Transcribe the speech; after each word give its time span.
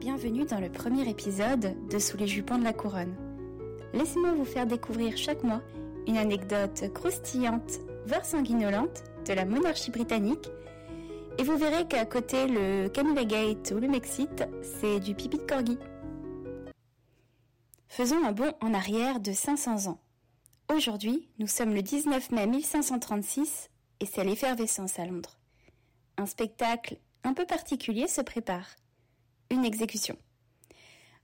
bienvenue 0.00 0.46
dans 0.46 0.60
le 0.60 0.72
premier 0.72 1.06
épisode 1.10 1.76
de 1.90 1.98
Sous 1.98 2.16
les 2.16 2.26
jupons 2.26 2.56
de 2.56 2.64
la 2.64 2.72
couronne. 2.72 3.14
Laissez-moi 3.92 4.32
vous 4.32 4.46
faire 4.46 4.66
découvrir 4.66 5.18
chaque 5.18 5.42
mois 5.42 5.60
une 6.06 6.16
anecdote 6.16 6.90
croustillante, 6.94 7.80
voire 8.06 8.24
sanguinolente 8.24 9.04
de 9.26 9.34
la 9.34 9.44
monarchie 9.44 9.90
britannique. 9.90 10.48
Et 11.36 11.42
vous 11.42 11.58
verrez 11.58 11.86
qu'à 11.86 12.06
côté 12.06 12.46
le 12.48 12.88
Camilla 12.88 13.26
Gate 13.26 13.74
ou 13.76 13.78
le 13.78 13.88
Mexite, 13.88 14.48
c'est 14.62 15.00
du 15.00 15.14
pipi 15.14 15.36
de 15.36 15.42
corgi. 15.42 15.76
Faisons 17.86 18.24
un 18.24 18.32
bond 18.32 18.54
en 18.62 18.72
arrière 18.72 19.20
de 19.20 19.32
500 19.32 19.90
ans. 19.90 20.00
Aujourd'hui, 20.74 21.28
nous 21.38 21.46
sommes 21.46 21.74
le 21.74 21.82
19 21.82 22.30
mai 22.30 22.46
1536 22.46 23.68
et 24.00 24.06
c'est 24.06 24.24
l'effervescence 24.24 24.98
à 24.98 25.04
Londres. 25.04 25.38
Un 26.16 26.24
spectacle 26.24 26.96
un 27.22 27.34
peu 27.34 27.44
particulier 27.44 28.08
se 28.08 28.22
prépare 28.22 28.64
une 29.50 29.64
exécution. 29.64 30.16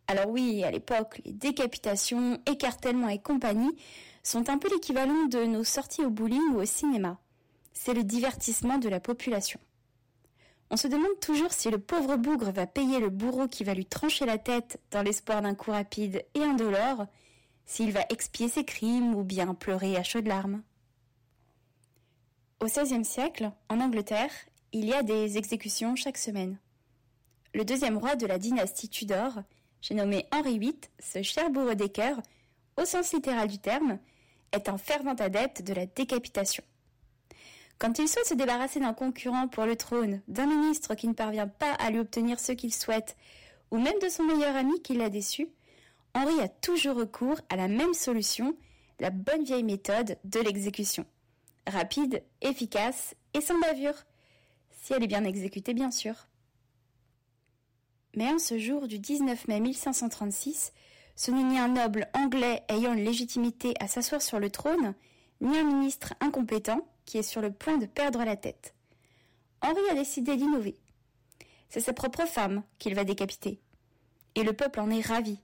Alors 0.09 0.29
oui, 0.29 0.63
à 0.63 0.71
l'époque, 0.71 1.21
les 1.25 1.33
décapitations, 1.33 2.41
écartèlements 2.47 3.09
et 3.09 3.19
compagnie 3.19 3.77
sont 4.23 4.49
un 4.49 4.59
peu 4.59 4.69
l'équivalent 4.69 5.27
de 5.27 5.45
nos 5.45 5.65
sorties 5.65 6.05
au 6.05 6.11
bowling 6.11 6.55
ou 6.55 6.61
au 6.61 6.65
cinéma. 6.65 7.19
C'est 7.73 7.95
le 7.95 8.05
divertissement 8.05 8.79
de 8.79 8.89
la 8.89 9.01
population. 9.01 9.61
On 10.71 10.77
se 10.77 10.89
demande 10.89 11.21
toujours 11.21 11.53
si 11.53 11.71
le 11.71 11.79
pauvre 11.79 12.17
bougre 12.17 12.51
va 12.51 12.67
payer 12.67 12.99
le 12.99 13.11
bourreau 13.11 13.47
qui 13.47 13.63
va 13.63 13.75
lui 13.75 13.87
trancher 13.87 14.27
la 14.27 14.39
tête 14.39 14.81
dans 14.91 15.03
l'espoir 15.03 15.43
d'un 15.43 15.55
coup 15.55 15.71
rapide 15.71 16.25
et 16.35 16.43
indolore, 16.43 17.07
s'il 17.67 17.93
va 17.93 18.05
expier 18.11 18.49
ses 18.49 18.65
crimes 18.65 19.15
ou 19.15 19.23
bien 19.23 19.55
pleurer 19.55 19.97
à 19.97 20.03
chaudes 20.03 20.27
larmes. 20.27 20.63
Au 22.61 22.67
XVIe 22.67 23.05
siècle, 23.05 23.53
en 23.69 23.81
Angleterre, 23.81 24.31
il 24.73 24.87
y 24.87 24.93
a 24.93 25.03
des 25.03 25.37
exécutions 25.37 25.95
chaque 25.95 26.19
semaine 26.19 26.59
le 27.57 27.65
deuxième 27.65 27.97
roi 27.97 28.17
de 28.17 28.27
la 28.27 28.39
dynastie 28.39 28.91
Tudor, 28.91 29.33
j'ai 29.81 29.95
nommé 29.95 30.27
Henri 30.31 30.59
VIII, 30.59 30.79
ce 30.99 31.23
cher 31.23 31.49
bourreau 31.49 31.73
des 31.73 31.89
cœurs, 31.89 32.21
au 32.77 32.85
sens 32.85 33.15
littéral 33.15 33.49
du 33.49 33.59
terme, 33.59 33.99
est 34.53 34.69
un 34.69 34.77
fervent 34.77 35.15
adepte 35.15 35.63
de 35.63 35.73
la 35.73 35.87
décapitation. 35.87 36.63
Quand 37.79 37.99
il 37.99 38.09
souhaite 38.09 38.27
se 38.27 38.35
débarrasser 38.35 38.79
d'un 38.79 38.93
concurrent 38.93 39.49
pour 39.49 39.65
le 39.65 39.75
trône, 39.75 40.21
d'un 40.29 40.45
ministre 40.45 40.95
qui 40.95 41.09
ne 41.09 41.15
parvient 41.15 41.49
pas 41.49 41.73
à 41.73 41.91
lui 41.91 41.99
obtenir 41.99 42.39
ce 42.41 42.53
qu'il 42.53 42.75
souhaite, 42.75 43.17
ou 43.71 43.79
même 43.79 43.99
de 44.03 44.11
son 44.11 44.25
meilleur 44.25 44.55
ami 44.55 44.83
qui 44.83 44.93
l'a 44.93 45.09
déçu, 45.09 45.49
Henri 46.13 46.39
a 46.43 46.49
toujours 46.49 46.97
recours 46.97 47.41
à 47.49 47.57
la 47.57 47.69
même 47.69 47.95
solution, 47.95 48.55
la 49.01 49.09
bonne 49.09 49.45
vieille 49.45 49.65
méthode 49.65 50.19
de 50.25 50.41
l'exécution. 50.41 51.07
Rapide, 51.67 52.23
efficace 52.43 53.15
et 53.33 53.41
sans 53.41 53.59
bavure. 53.61 53.97
Si 54.83 54.93
elle 54.93 55.05
est 55.05 55.09
bien 55.09 55.25
exécutée, 55.25 55.73
bien 55.73 55.91
sûr. 55.91 56.27
Mais 58.17 58.29
en 58.33 58.39
ce 58.39 58.59
jour 58.59 58.89
du 58.89 58.99
19 58.99 59.47
mai 59.47 59.61
1536, 59.61 60.73
ce 61.15 61.31
n'est 61.31 61.45
ni 61.45 61.59
un 61.59 61.69
noble 61.69 62.09
anglais 62.15 62.63
ayant 62.69 62.95
une 62.95 63.05
légitimité 63.05 63.75
à 63.79 63.89
s'asseoir 63.89 64.23
sur 64.23 64.41
le 64.41 64.51
trône, 64.51 64.95
ni 65.41 65.57
un 65.57 65.65
ministre 65.65 66.15
incompétent 66.21 66.81
qui 67.05 67.19
est 67.19 67.23
sur 67.23 67.43
le 67.43 67.53
point 67.53 67.77
de 67.77 67.87
perdre 67.87 68.25
la 68.25 68.37
tête. 68.37 68.75
Henri 69.61 69.83
a 69.91 69.95
décidé 69.95 70.37
d'innover. 70.37 70.77
C'est 71.69 71.81
sa 71.81 71.93
propre 71.93 72.27
femme 72.27 72.63
qu'il 72.79 72.95
va 72.95 73.05
décapiter. 73.05 73.61
Et 74.35 74.43
le 74.43 74.53
peuple 74.53 74.81
en 74.81 74.91
est 74.91 75.07
ravi. 75.07 75.41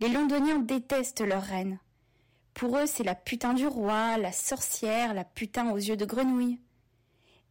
Les 0.00 0.08
londoniens 0.08 0.58
détestent 0.58 1.20
leur 1.20 1.42
reine. 1.42 1.78
Pour 2.54 2.76
eux, 2.78 2.86
c'est 2.86 3.04
la 3.04 3.14
putain 3.14 3.54
du 3.54 3.66
roi, 3.66 4.16
la 4.18 4.32
sorcière, 4.32 5.14
la 5.14 5.24
putain 5.24 5.70
aux 5.70 5.76
yeux 5.76 5.96
de 5.96 6.04
grenouille. 6.04 6.58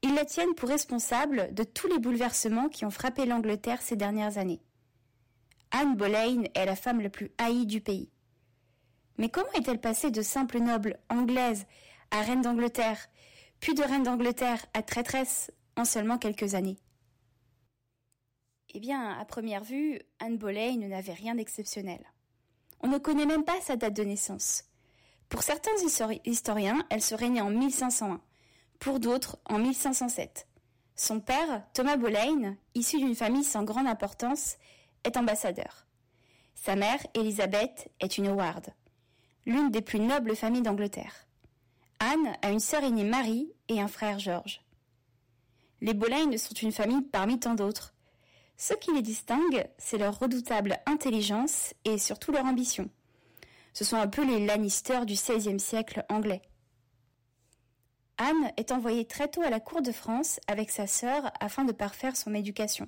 Ils 0.03 0.13
la 0.13 0.25
tiennent 0.25 0.53
pour 0.55 0.69
responsable 0.69 1.53
de 1.53 1.63
tous 1.63 1.87
les 1.87 1.99
bouleversements 1.99 2.69
qui 2.69 2.85
ont 2.85 2.91
frappé 2.91 3.25
l'Angleterre 3.25 3.81
ces 3.81 3.95
dernières 3.95 4.37
années. 4.37 4.61
Anne 5.71 5.95
Boleyn 5.95 6.43
est 6.53 6.65
la 6.65 6.75
femme 6.75 7.01
la 7.01 7.09
plus 7.09 7.31
haïe 7.37 7.65
du 7.65 7.81
pays. 7.81 8.11
Mais 9.17 9.29
comment 9.29 9.51
est-elle 9.53 9.81
passée 9.81 10.11
de 10.11 10.21
simple 10.21 10.59
noble 10.59 10.99
anglaise 11.09 11.65
à 12.11 12.21
reine 12.21 12.41
d'Angleterre, 12.41 13.07
puis 13.59 13.73
de 13.73 13.83
reine 13.83 14.03
d'Angleterre 14.03 14.65
à 14.73 14.83
traîtresse 14.83 15.51
en 15.75 15.83
seulement 15.83 16.17
quelques 16.17 16.53
années? 16.53 16.77
Eh 18.73 18.79
bien, 18.79 19.17
à 19.17 19.25
première 19.25 19.63
vue, 19.63 19.99
Anne 20.19 20.37
Boleyn 20.37 20.87
n'avait 20.87 21.13
rien 21.13 21.35
d'exceptionnel. 21.35 22.05
On 22.81 22.87
ne 22.87 22.97
connaît 22.97 23.25
même 23.25 23.43
pas 23.43 23.59
sa 23.61 23.75
date 23.75 23.95
de 23.95 24.03
naissance. 24.03 24.65
Pour 25.29 25.41
certains 25.41 25.71
historiens, 26.25 26.85
elle 26.89 27.01
serait 27.01 27.29
née 27.29 27.41
en 27.41 27.49
1501, 27.49 28.21
pour 28.79 28.99
d'autres 28.99 29.37
en 29.45 29.59
1507. 29.59 30.47
Son 30.95 31.19
père, 31.19 31.63
Thomas 31.73 31.97
Boleyn, 31.97 32.55
issu 32.73 32.97
d'une 32.97 33.15
famille 33.15 33.43
sans 33.43 33.63
grande 33.63 33.87
importance, 33.87 34.57
est 35.03 35.17
ambassadeur. 35.17 35.85
Sa 36.55 36.75
mère, 36.75 36.99
Elisabeth, 37.13 37.89
est 37.99 38.17
une 38.17 38.27
Howard, 38.27 38.73
l'une 39.45 39.69
des 39.69 39.81
plus 39.81 39.99
nobles 39.99 40.35
familles 40.35 40.63
d'Angleterre. 40.63 41.27
Anne 41.99 42.35
a 42.41 42.49
une 42.49 42.59
sœur 42.59 42.83
aînée 42.83 43.03
Marie 43.03 43.51
et 43.69 43.79
un 43.79 43.87
frère 43.87 44.19
George. 44.19 44.61
Les 45.81 45.93
Boleyn 45.93 46.35
sont 46.37 46.55
une 46.55 46.71
famille 46.71 47.01
parmi 47.01 47.39
tant 47.39 47.53
d'autres. 47.53 47.93
Ce 48.57 48.73
qui 48.73 48.91
les 48.91 49.03
distingue, 49.03 49.67
c'est 49.77 49.99
leur 49.99 50.17
redoutable 50.17 50.79
intelligence 50.87 51.73
et 51.85 51.99
surtout 51.99 52.31
leur 52.31 52.45
ambition. 52.45 52.89
Ce 53.73 53.85
sont 53.85 53.97
un 53.97 54.07
peu 54.07 54.25
les 54.25 54.43
Lannister 54.43 55.05
du 55.05 55.13
XVIe 55.13 55.59
siècle 55.59 56.03
anglais. 56.09 56.41
Anne 58.17 58.51
est 58.57 58.71
envoyée 58.71 59.05
très 59.05 59.27
tôt 59.27 59.41
à 59.41 59.49
la 59.49 59.59
cour 59.59 59.81
de 59.81 59.91
France 59.91 60.39
avec 60.47 60.71
sa 60.71 60.87
sœur 60.87 61.31
afin 61.39 61.65
de 61.65 61.71
parfaire 61.71 62.15
son 62.15 62.33
éducation. 62.33 62.87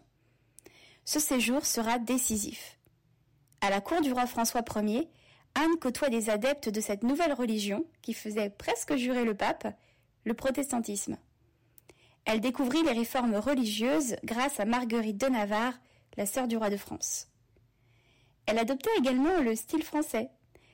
Ce 1.06 1.20
séjour 1.20 1.66
sera 1.66 2.00
décisif. 2.00 2.80
À 3.62 3.70
la 3.70 3.82
cour 3.82 4.02
du 4.02 4.12
roi 4.12 4.26
François 4.26 4.64
Ier, 4.78 5.10
Anne 5.56 5.78
côtoie 5.80 6.10
des 6.10 6.30
adeptes 6.30 6.70
de 6.70 6.82
cette 6.82 7.04
nouvelle 7.04 7.34
religion 7.34 7.86
qui 8.02 8.14
faisait 8.14 8.50
presque 8.50 8.96
jurer 8.96 9.26
le 9.26 9.36
pape, 9.36 9.68
le 10.24 10.34
protestantisme. 10.34 11.18
Elle 12.26 12.42
découvrit 12.42 12.84
les 12.84 12.92
réformes 12.92 13.36
religieuses 13.36 14.16
grâce 14.24 14.60
à 14.60 14.66
Marguerite 14.66 15.18
de 15.18 15.28
Navarre, 15.28 15.74
la 16.18 16.26
sœur 16.26 16.48
du 16.48 16.58
roi 16.58 16.70
de 16.70 16.78
France. 16.78 17.28
Elle 18.46 18.60
adopta 18.60 18.90
également 18.98 19.42
le 19.42 19.56
style 19.56 19.84
français. 19.84 20.30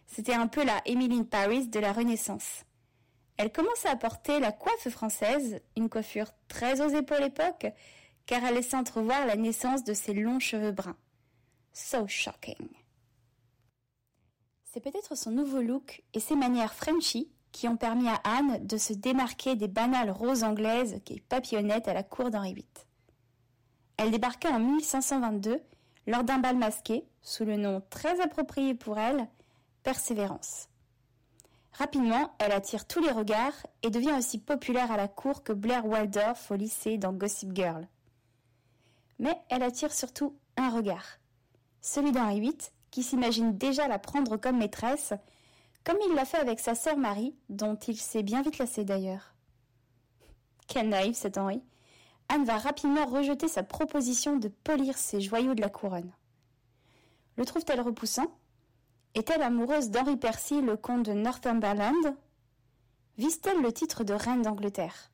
C'était 0.08 0.34
un 0.34 0.48
peu 0.48 0.64
la 0.64 0.82
Emily 0.86 1.24
Paris 1.24 1.68
de 1.68 1.80
la 1.80 1.94
Renaissance. 1.94 2.64
Elle 3.38 3.52
commença 3.52 3.90
à 3.90 3.96
porter 3.96 4.40
la 4.40 4.52
coiffe 4.52 4.90
française, 4.90 5.60
une 5.76 5.90
coiffure 5.90 6.32
très 6.48 6.82
osée 6.82 7.02
pour 7.02 7.18
l'époque, 7.18 7.68
car 8.26 8.44
elle 8.44 8.56
laissait 8.56 8.78
entrevoir 8.78 9.26
la 9.26 9.36
naissance 9.36 9.84
de 9.84 9.94
ses 9.94 10.14
longs 10.14 10.40
cheveux 10.40 10.72
bruns. 10.72 10.98
So 11.74 12.08
shocking. 12.08 12.70
C'est 14.64 14.80
peut-être 14.80 15.16
son 15.16 15.32
nouveau 15.32 15.62
look 15.62 16.04
et 16.14 16.20
ses 16.20 16.36
manières 16.36 16.74
Frenchy 16.74 17.30
qui 17.52 17.68
ont 17.68 17.78
permis 17.78 18.10
à 18.10 18.20
Anne 18.24 18.66
de 18.66 18.78
se 18.78 18.94
démarquer 18.94 19.56
des 19.56 19.70
banales 19.70 20.12
roses 20.12 20.44
anglaises 20.44 21.00
qui 21.06 21.22
papillonnaient 21.22 21.88
à 21.88 21.94
la 21.94 22.04
cour 22.04 22.30
d'Henri 22.30 22.54
VIII. 22.54 22.66
Elle 23.98 24.12
débarqua 24.12 24.52
en 24.52 24.60
1522 24.60 25.62
lors 26.08 26.24
d'un 26.24 26.40
bal 26.40 26.58
masqué, 26.58 27.06
sous 27.22 27.46
le 27.46 27.56
nom 27.56 27.82
très 27.90 28.20
approprié 28.22 28.76
pour 28.76 29.00
elle, 29.00 29.28
Persévérance. 29.84 30.68
Rapidement, 31.78 32.34
elle 32.40 32.54
attire 32.54 32.88
tous 32.88 33.02
les 33.02 33.12
regards 33.12 33.66
et 33.84 33.90
devient 33.90 34.14
aussi 34.18 34.40
populaire 34.40 34.92
à 34.94 34.98
la 34.98 35.10
cour 35.10 35.44
que 35.44 35.52
Blair 35.52 35.86
Waldorf 35.86 36.50
au 36.52 36.56
lycée 36.56 36.98
dans 36.98 37.12
Gossip 37.12 37.54
Girl. 37.54 37.90
Mais 39.20 39.36
elle 39.50 39.64
attire 39.64 39.92
surtout 39.92 40.38
un 40.56 40.70
regard, 40.70 41.20
celui 41.82 42.14
d'Henri 42.14 42.40
VIII, 42.40 42.58
qui 42.92 43.04
s'imagine 43.04 43.58
déjà 43.58 43.90
la 43.90 44.00
prendre 44.00 44.38
comme 44.38 44.58
maîtresse, 44.58 45.14
comme 45.84 45.98
il 46.08 46.16
l'a 46.16 46.24
fait 46.24 46.38
avec 46.38 46.62
sa 46.62 46.76
sœur 46.76 46.96
Marie, 46.96 47.36
dont 47.50 47.76
il 47.76 47.98
s'est 47.98 48.24
bien 48.24 48.42
vite 48.42 48.58
lassé 48.58 48.86
d'ailleurs. 48.86 49.34
Quel 50.68 50.88
naïf 50.88 51.18
cet 51.18 51.38
Henri. 51.38 51.62
Anne 52.30 52.46
va 52.46 52.58
rapidement 52.58 53.06
rejeter 53.06 53.50
sa 53.50 53.64
proposition 53.64 54.38
de 54.38 54.48
polir 54.48 54.98
ses 54.98 55.20
joyaux 55.20 55.56
de 55.56 55.62
la 55.62 55.70
couronne. 55.70 56.12
Le 57.36 57.46
trouve-t-elle 57.46 57.82
repoussant? 57.82 58.34
Est-elle 59.16 59.42
amoureuse 59.42 59.90
d'Henri 59.90 60.18
Percy, 60.18 60.62
le 60.62 60.78
comte 60.78 61.06
de 61.06 61.14
Northumberland 61.14 62.16
Vise-t-elle 63.18 63.62
le 63.62 63.72
titre 63.72 64.04
de 64.04 64.14
reine 64.14 64.42
d'Angleterre? 64.42 65.10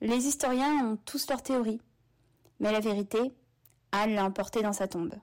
Les 0.00 0.26
historiens 0.26 0.86
ont 0.86 0.96
tous 0.96 1.28
leurs 1.28 1.42
théories, 1.42 1.82
mais 2.60 2.72
la 2.72 2.80
vérité, 2.80 3.34
Anne 3.92 4.14
l'a 4.14 4.24
emportée 4.24 4.62
dans 4.62 4.72
sa 4.72 4.88
tombe. 4.88 5.14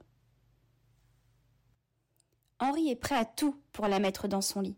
Henri 2.60 2.90
est 2.90 2.96
prêt 2.96 3.16
à 3.16 3.26
tout 3.26 3.60
pour 3.72 3.88
la 3.88 4.00
mettre 4.00 4.28
dans 4.28 4.42
son 4.42 4.62
lit. 4.62 4.78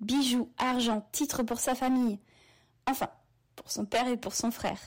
Bijoux, 0.00 0.50
argent, 0.56 1.06
titres 1.10 1.42
pour 1.42 1.58
sa 1.58 1.74
famille. 1.74 2.20
Enfin, 2.88 3.10
pour 3.56 3.70
son 3.70 3.84
père 3.84 4.06
et 4.06 4.16
pour 4.16 4.34
son 4.34 4.52
frère. 4.52 4.78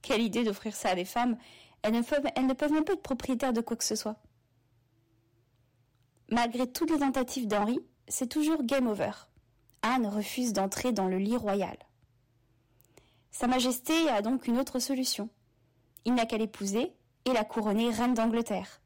Quelle 0.00 0.22
idée 0.22 0.44
d'offrir 0.44 0.74
ça 0.74 0.90
à 0.90 0.94
des 0.94 1.04
femmes. 1.04 1.36
Elles 1.82 1.92
ne, 1.92 2.00
peuvent, 2.00 2.26
elles 2.34 2.46
ne 2.46 2.54
peuvent 2.54 2.72
même 2.72 2.84
pas 2.84 2.94
être 2.94 3.02
propriétaires 3.02 3.52
de 3.52 3.60
quoi 3.60 3.76
que 3.76 3.84
ce 3.84 3.96
soit. 3.96 4.16
Malgré 6.32 6.66
toutes 6.66 6.90
les 6.90 7.00
tentatives 7.00 7.46
d'Henri, 7.46 7.78
c'est 8.08 8.26
toujours 8.26 8.62
game 8.62 8.86
over. 8.86 9.10
Anne 9.82 10.06
refuse 10.06 10.54
d'entrer 10.54 10.90
dans 10.90 11.06
le 11.06 11.18
lit 11.18 11.36
royal. 11.36 11.76
Sa 13.30 13.46
Majesté 13.46 14.08
a 14.08 14.22
donc 14.22 14.46
une 14.46 14.58
autre 14.58 14.78
solution. 14.78 15.28
Il 16.06 16.14
n'a 16.14 16.24
qu'à 16.24 16.38
l'épouser 16.38 16.94
et 17.26 17.34
la 17.34 17.44
couronner 17.44 17.90
reine 17.90 18.14
d'Angleterre. 18.14 18.80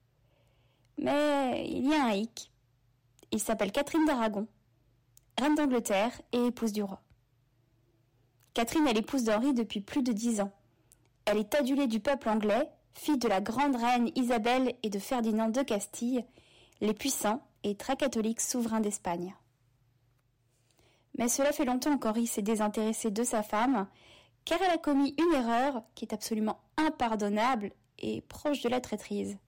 Mais 0.98 1.64
il 1.69 1.88
y 1.88 1.94
a 1.94 2.06
un 2.06 2.14
hic. 2.14 2.50
Il 3.31 3.38
s'appelle 3.38 3.70
Catherine 3.70 4.06
d'Aragon, 4.06 4.48
reine 5.38 5.54
d'Angleterre 5.54 6.20
et 6.32 6.46
épouse 6.46 6.72
du 6.72 6.82
roi. 6.82 7.00
Catherine 8.54 8.88
est 8.88 8.94
l'épouse 8.94 9.22
d'Henri 9.22 9.54
depuis 9.54 9.81
plus 9.81 10.02
de 10.02 10.10
dix 10.10 10.40
ans. 10.40 10.50
Elle 11.26 11.38
est 11.38 11.54
adulée 11.54 11.87
du 11.87 12.00
peuple 12.00 12.28
anglais, 12.28 12.69
fille 12.94 13.19
de 13.19 13.28
la 13.28 13.40
grande 13.40 13.76
reine 13.76 14.10
Isabelle 14.16 14.75
et 14.82 14.90
de 14.90 14.98
Ferdinand 14.98 15.48
de 15.48 15.62
Castille, 15.62 16.25
les 16.81 16.94
puissants 16.94 17.43
et 17.62 17.76
très 17.76 17.96
catholiques 17.96 18.40
souverains 18.40 18.81
d'Espagne. 18.81 19.34
Mais 21.19 21.28
cela 21.28 21.52
fait 21.52 21.64
longtemps 21.64 21.99
qu'Henri 21.99 22.26
s'est 22.26 22.43
désintéressé 22.43 23.11
de 23.11 23.25
sa 23.25 23.43
femme, 23.43 23.87
car 24.44 24.61
elle 24.62 24.70
a 24.70 24.78
commis 24.78 25.14
une 25.19 25.34
erreur 25.34 25.82
qui 25.94 26.05
est 26.05 26.14
absolument 26.14 26.61
impardonnable 26.76 27.73
et 27.99 28.20
proche 28.23 28.62
de 28.62 28.69
la 28.69 28.81
traîtrise. 28.81 29.38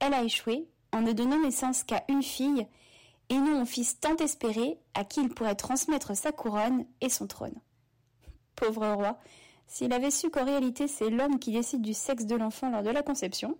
Elle 0.00 0.14
a 0.14 0.24
échoué 0.24 0.68
en 0.92 1.00
ne 1.00 1.12
donnant 1.12 1.40
naissance 1.40 1.84
qu'à 1.84 2.04
une 2.08 2.22
fille 2.22 2.66
et 3.30 3.38
non 3.38 3.62
au 3.62 3.64
fils 3.64 4.00
tant 4.00 4.16
espéré 4.16 4.78
à 4.94 5.04
qui 5.04 5.20
il 5.20 5.30
pourrait 5.30 5.54
transmettre 5.54 6.16
sa 6.16 6.32
couronne 6.32 6.84
et 7.00 7.08
son 7.08 7.26
trône. 7.26 7.58
Pauvre 8.54 8.86
roi, 8.92 9.18
s'il 9.66 9.92
avait 9.92 10.10
su 10.10 10.30
qu'en 10.30 10.44
réalité 10.44 10.88
c'est 10.88 11.10
l'homme 11.10 11.38
qui 11.38 11.52
décide 11.52 11.82
du 11.82 11.94
sexe 11.94 12.26
de 12.26 12.36
l'enfant 12.36 12.70
lors 12.70 12.82
de 12.82 12.90
la 12.90 13.02
conception. 13.02 13.56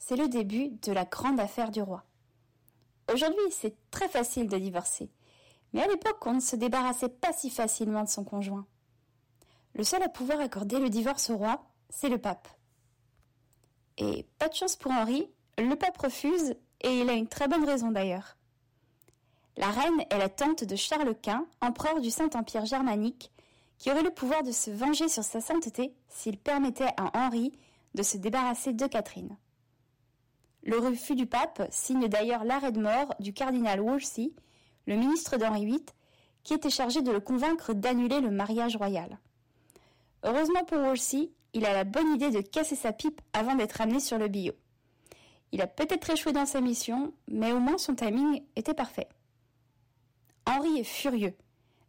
C'est 0.00 0.16
le 0.16 0.28
début 0.28 0.70
de 0.82 0.92
la 0.92 1.04
grande 1.04 1.38
affaire 1.38 1.70
du 1.70 1.82
roi. 1.82 2.02
Aujourd'hui, 3.12 3.44
c'est 3.52 3.76
très 3.90 4.08
facile 4.08 4.48
de 4.48 4.56
divorcer, 4.56 5.10
mais 5.72 5.82
à 5.82 5.86
l'époque, 5.86 6.26
on 6.26 6.32
ne 6.32 6.40
se 6.40 6.56
débarrassait 6.56 7.10
pas 7.10 7.34
si 7.34 7.50
facilement 7.50 8.02
de 8.02 8.08
son 8.08 8.24
conjoint. 8.24 8.66
Le 9.74 9.84
seul 9.84 10.02
à 10.02 10.08
pouvoir 10.08 10.40
accorder 10.40 10.80
le 10.80 10.88
divorce 10.88 11.28
au 11.28 11.36
roi, 11.36 11.62
c'est 11.90 12.08
le 12.08 12.18
pape. 12.18 12.48
Et 13.98 14.26
pas 14.38 14.48
de 14.48 14.54
chance 14.54 14.74
pour 14.74 14.90
Henri, 14.90 15.28
le 15.58 15.76
pape 15.76 15.98
refuse, 15.98 16.56
et 16.80 17.00
il 17.00 17.10
a 17.10 17.12
une 17.12 17.28
très 17.28 17.46
bonne 17.46 17.64
raison 17.64 17.90
d'ailleurs. 17.92 18.38
La 19.58 19.68
reine 19.68 20.00
est 20.08 20.18
la 20.18 20.30
tante 20.30 20.64
de 20.64 20.76
Charles 20.76 21.14
Quint, 21.22 21.46
empereur 21.60 22.00
du 22.00 22.10
Saint-Empire 22.10 22.64
germanique, 22.64 23.30
qui 23.78 23.90
aurait 23.90 24.02
le 24.02 24.14
pouvoir 24.14 24.42
de 24.44 24.50
se 24.50 24.70
venger 24.70 25.08
sur 25.08 25.24
sa 25.24 25.42
sainteté 25.42 25.94
s'il 26.08 26.38
permettait 26.38 26.94
à 26.96 27.26
Henri 27.26 27.52
de 27.94 28.02
se 28.02 28.16
débarrasser 28.16 28.72
de 28.72 28.86
Catherine. 28.86 29.36
Le 30.62 30.78
refus 30.78 31.14
du 31.14 31.26
pape 31.26 31.66
signe 31.70 32.08
d'ailleurs 32.08 32.44
l'arrêt 32.44 32.72
de 32.72 32.80
mort 32.80 33.14
du 33.18 33.32
cardinal 33.32 33.80
Wolsey, 33.80 34.32
le 34.86 34.96
ministre 34.96 35.36
d'Henri 35.36 35.64
VIII, 35.64 35.86
qui 36.42 36.54
était 36.54 36.70
chargé 36.70 37.02
de 37.02 37.10
le 37.10 37.20
convaincre 37.20 37.72
d'annuler 37.72 38.20
le 38.20 38.30
mariage 38.30 38.76
royal. 38.76 39.18
Heureusement 40.22 40.64
pour 40.64 40.78
Wolsey, 40.78 41.30
il 41.54 41.64
a 41.64 41.72
la 41.72 41.84
bonne 41.84 42.14
idée 42.14 42.30
de 42.30 42.40
casser 42.40 42.76
sa 42.76 42.92
pipe 42.92 43.20
avant 43.32 43.54
d'être 43.54 43.80
amené 43.80 44.00
sur 44.00 44.18
le 44.18 44.28
billot. 44.28 44.54
Il 45.52 45.62
a 45.62 45.66
peut-être 45.66 46.10
échoué 46.10 46.32
dans 46.32 46.46
sa 46.46 46.60
mission, 46.60 47.12
mais 47.26 47.52
au 47.52 47.58
moins 47.58 47.78
son 47.78 47.94
timing 47.94 48.42
était 48.54 48.74
parfait. 48.74 49.08
Henri 50.46 50.78
est 50.78 50.84
furieux. 50.84 51.34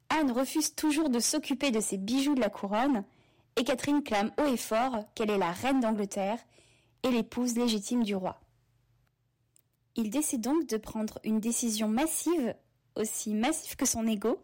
Anne 0.09 0.31
refuse 0.31 0.75
toujours 0.75 1.09
de 1.09 1.19
s'occuper 1.19 1.71
de 1.71 1.79
ses 1.79 1.97
bijoux 1.97 2.35
de 2.35 2.41
la 2.41 2.50
couronne, 2.50 3.03
et 3.56 3.63
Catherine 3.63 4.03
clame 4.03 4.31
haut 4.39 4.51
et 4.51 4.57
fort 4.57 5.06
qu'elle 5.13 5.29
est 5.29 5.38
la 5.38 5.51
reine 5.51 5.81
d'Angleterre 5.81 6.39
et 7.03 7.12
l'épouse 7.12 7.56
légitime 7.57 8.03
du 8.03 8.15
roi. 8.15 8.39
Il 9.95 10.09
décide 10.09 10.41
donc 10.41 10.67
de 10.67 10.77
prendre 10.77 11.19
une 11.23 11.39
décision 11.39 11.88
massive, 11.88 12.55
aussi 12.95 13.33
massive 13.33 13.75
que 13.75 13.85
son 13.85 14.07
ego, 14.07 14.41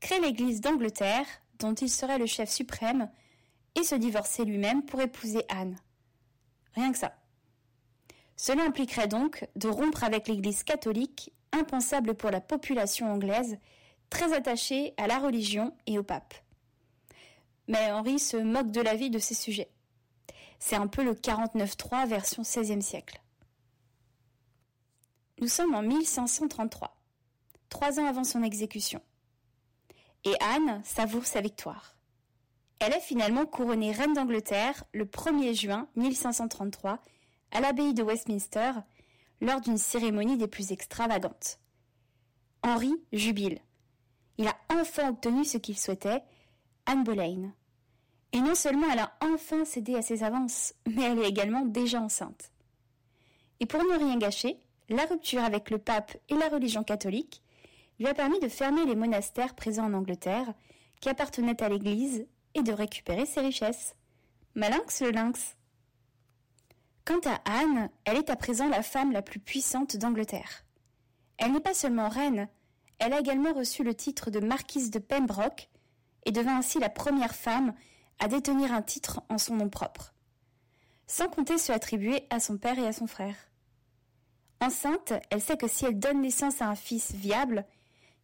créer 0.00 0.20
l'Église 0.20 0.60
d'Angleterre, 0.60 1.26
dont 1.58 1.74
il 1.74 1.90
serait 1.90 2.18
le 2.18 2.26
chef 2.26 2.50
suprême, 2.50 3.10
et 3.74 3.82
se 3.82 3.94
divorcer 3.94 4.44
lui-même 4.44 4.84
pour 4.84 5.00
épouser 5.00 5.44
Anne. 5.48 5.76
Rien 6.74 6.92
que 6.92 6.98
ça. 6.98 7.14
Cela 8.36 8.64
impliquerait 8.64 9.08
donc 9.08 9.46
de 9.56 9.68
rompre 9.68 10.04
avec 10.04 10.28
l'Église 10.28 10.62
catholique, 10.62 11.32
impensable 11.52 12.14
pour 12.14 12.30
la 12.30 12.40
population 12.40 13.12
anglaise, 13.12 13.58
très 14.08 14.32
attachée 14.32 14.94
à 14.96 15.06
la 15.06 15.18
religion 15.18 15.74
et 15.86 15.98
au 15.98 16.02
pape. 16.02 16.34
Mais 17.68 17.92
Henri 17.92 18.18
se 18.18 18.36
moque 18.36 18.70
de 18.70 18.80
la 18.80 18.96
vie 18.96 19.10
de 19.10 19.18
ces 19.18 19.34
sujets. 19.34 19.70
C'est 20.58 20.76
un 20.76 20.88
peu 20.88 21.04
le 21.04 21.14
49-3 21.14 22.08
version 22.08 22.42
XVIe 22.42 22.82
siècle. 22.82 23.20
Nous 25.40 25.48
sommes 25.48 25.74
en 25.74 25.80
1533, 25.80 26.94
trois 27.70 27.98
ans 27.98 28.04
avant 28.04 28.24
son 28.24 28.42
exécution. 28.42 29.00
Et 30.24 30.34
Anne 30.40 30.82
savoure 30.84 31.24
sa 31.24 31.40
victoire. 31.40 31.96
Elle 32.78 32.92
est 32.92 33.00
finalement 33.00 33.46
couronnée 33.46 33.90
reine 33.92 34.12
d'Angleterre 34.12 34.84
le 34.92 35.06
1er 35.06 35.54
juin 35.58 35.88
1533 35.96 36.98
à 37.52 37.60
l'abbaye 37.62 37.94
de 37.94 38.02
Westminster 38.02 38.72
lors 39.40 39.62
d'une 39.62 39.78
cérémonie 39.78 40.36
des 40.36 40.46
plus 40.46 40.72
extravagantes. 40.72 41.58
Henri 42.62 42.92
jubile. 43.14 43.60
Il 44.36 44.46
a 44.46 44.56
enfin 44.68 45.08
obtenu 45.08 45.46
ce 45.46 45.56
qu'il 45.56 45.78
souhaitait, 45.78 46.22
Anne 46.84 47.02
Boleyn. 47.02 47.54
Et 48.32 48.40
non 48.40 48.54
seulement 48.54 48.90
elle 48.92 48.98
a 48.98 49.16
enfin 49.22 49.64
cédé 49.64 49.94
à 49.96 50.02
ses 50.02 50.22
avances, 50.22 50.74
mais 50.86 51.04
elle 51.04 51.18
est 51.20 51.28
également 51.28 51.64
déjà 51.64 51.98
enceinte. 52.02 52.52
Et 53.58 53.64
pour 53.66 53.82
ne 53.82 53.98
rien 53.98 54.18
gâcher, 54.18 54.60
la 54.90 55.06
rupture 55.06 55.42
avec 55.42 55.70
le 55.70 55.78
pape 55.78 56.16
et 56.28 56.34
la 56.34 56.48
religion 56.48 56.84
catholique 56.84 57.42
lui 57.98 58.08
a 58.08 58.14
permis 58.14 58.40
de 58.40 58.48
fermer 58.48 58.84
les 58.86 58.96
monastères 58.96 59.54
présents 59.54 59.84
en 59.84 59.94
Angleterre, 59.94 60.52
qui 61.00 61.08
appartenaient 61.08 61.62
à 61.62 61.68
l'Église, 61.68 62.26
et 62.54 62.62
de 62.62 62.72
récupérer 62.72 63.26
ses 63.26 63.40
richesses. 63.40 63.94
Malinx 64.54 65.02
le 65.02 65.10
lynx. 65.10 65.56
Quant 67.04 67.20
à 67.24 67.40
Anne, 67.44 67.90
elle 68.04 68.16
est 68.16 68.30
à 68.30 68.36
présent 68.36 68.68
la 68.68 68.82
femme 68.82 69.12
la 69.12 69.22
plus 69.22 69.38
puissante 69.38 69.96
d'Angleterre. 69.96 70.64
Elle 71.38 71.52
n'est 71.52 71.60
pas 71.60 71.74
seulement 71.74 72.08
reine, 72.08 72.48
elle 72.98 73.12
a 73.12 73.20
également 73.20 73.52
reçu 73.52 73.84
le 73.84 73.94
titre 73.94 74.30
de 74.30 74.40
marquise 74.40 74.90
de 74.90 74.98
Pembroke 74.98 75.68
et 76.26 76.32
devint 76.32 76.58
ainsi 76.58 76.78
la 76.80 76.90
première 76.90 77.34
femme 77.34 77.74
à 78.18 78.28
détenir 78.28 78.72
un 78.72 78.82
titre 78.82 79.22
en 79.28 79.38
son 79.38 79.56
nom 79.56 79.68
propre, 79.68 80.12
sans 81.06 81.28
compter 81.28 81.56
ceux 81.56 81.72
attribués 81.72 82.26
à 82.30 82.40
son 82.40 82.58
père 82.58 82.78
et 82.78 82.86
à 82.86 82.92
son 82.92 83.06
frère. 83.06 83.49
Enceinte, 84.60 85.14
elle 85.30 85.40
sait 85.40 85.56
que 85.56 85.68
si 85.68 85.86
elle 85.86 85.98
donne 85.98 86.20
naissance 86.20 86.60
à 86.60 86.68
un 86.68 86.74
fils 86.74 87.12
viable, 87.12 87.64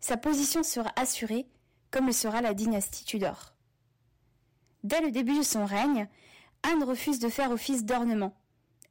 sa 0.00 0.17
position 0.17 0.62
sera 0.62 0.93
assurée, 0.97 1.47
comme 1.91 2.06
le 2.06 2.12
sera 2.12 2.43
la 2.43 2.53
dynastie 2.53 3.05
Tudor. 3.05 3.55
Dès 4.85 5.00
le 5.00 5.11
début 5.11 5.38
de 5.38 5.43
son 5.43 5.65
règne, 5.65 6.09
Anne 6.62 6.85
refuse 6.85 7.19
de 7.19 7.28
faire 7.28 7.50
office 7.50 7.85
d'ornement. 7.85 8.37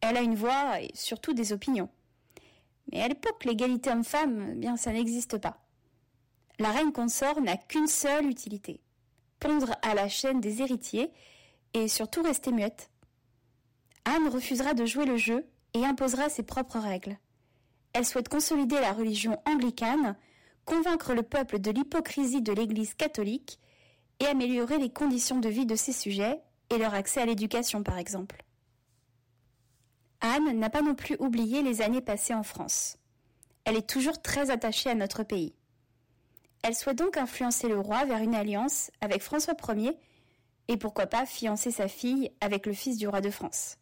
Elle 0.01 0.17
a 0.17 0.21
une 0.21 0.35
voix 0.35 0.81
et 0.81 0.91
surtout 0.93 1.33
des 1.33 1.53
opinions. 1.53 1.89
Mais 2.91 3.01
à 3.01 3.07
l'époque, 3.07 3.45
l'égalité 3.45 3.91
homme-femme, 3.91 4.51
eh 4.53 4.55
bien, 4.55 4.77
ça 4.77 4.91
n'existe 4.91 5.37
pas. 5.37 5.63
La 6.59 6.71
reine 6.71 6.91
consort 6.91 7.41
n'a 7.41 7.57
qu'une 7.57 7.87
seule 7.87 8.27
utilité 8.27 8.81
pondre 9.39 9.75
à 9.81 9.93
la 9.93 10.09
chaîne 10.09 10.41
des 10.41 10.61
héritiers 10.61 11.11
et 11.73 11.87
surtout 11.87 12.23
rester 12.23 12.51
muette. 12.51 12.89
Anne 14.05 14.29
refusera 14.29 14.73
de 14.73 14.85
jouer 14.85 15.05
le 15.05 15.17
jeu 15.17 15.45
et 15.73 15.85
imposera 15.85 16.29
ses 16.29 16.43
propres 16.43 16.79
règles. 16.79 17.17
Elle 17.95 18.05
souhaite 18.05 18.27
consolider 18.27 18.77
la 18.81 18.91
religion 18.91 19.41
anglicane, 19.45 20.17
convaincre 20.65 21.13
le 21.13 21.23
peuple 21.23 21.59
de 21.59 21.71
l'hypocrisie 21.71 22.41
de 22.41 22.51
l'Église 22.51 22.93
catholique 22.93 23.57
et 24.19 24.25
améliorer 24.25 24.79
les 24.79 24.91
conditions 24.91 25.39
de 25.39 25.47
vie 25.47 25.65
de 25.65 25.77
ses 25.77 25.93
sujets 25.93 26.41
et 26.69 26.77
leur 26.77 26.93
accès 26.93 27.21
à 27.21 27.25
l'éducation 27.25 27.83
par 27.83 27.97
exemple. 27.97 28.43
Anne 30.19 30.59
n'a 30.59 30.69
pas 30.69 30.81
non 30.81 30.93
plus 30.93 31.15
oublié 31.19 31.61
les 31.61 31.81
années 31.81 32.01
passées 32.01 32.33
en 32.33 32.43
France. 32.43 32.97
Elle 33.63 33.77
est 33.77 33.89
toujours 33.89 34.21
très 34.21 34.49
attachée 34.49 34.89
à 34.89 34.95
notre 34.95 35.23
pays. 35.23 35.55
Elle 36.63 36.75
souhaite 36.75 36.97
donc 36.97 37.15
influencer 37.15 37.69
le 37.69 37.79
roi 37.79 38.03
vers 38.03 38.21
une 38.21 38.35
alliance 38.35 38.91
avec 38.99 39.21
François 39.21 39.55
Ier 39.69 39.97
et 40.67 40.75
pourquoi 40.75 41.07
pas 41.07 41.25
fiancer 41.25 41.71
sa 41.71 41.87
fille 41.87 42.29
avec 42.41 42.65
le 42.65 42.73
fils 42.73 42.97
du 42.97 43.07
roi 43.07 43.21
de 43.21 43.29
France. 43.29 43.77